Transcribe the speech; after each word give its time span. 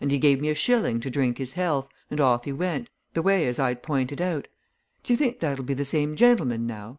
And 0.00 0.10
he 0.10 0.18
gave 0.18 0.40
me 0.40 0.48
a 0.48 0.56
shilling 0.56 0.98
to 0.98 1.08
drink 1.08 1.38
his 1.38 1.52
health, 1.52 1.86
and 2.10 2.20
off 2.20 2.46
he 2.46 2.52
went, 2.52 2.88
the 3.14 3.22
way 3.22 3.46
as 3.46 3.60
I'd 3.60 3.80
pointed 3.80 4.20
out. 4.20 4.48
D'ye 5.04 5.14
think 5.16 5.38
that'll 5.38 5.62
be 5.64 5.72
the 5.74 5.84
same 5.84 6.16
gentleman, 6.16 6.66
now?" 6.66 6.98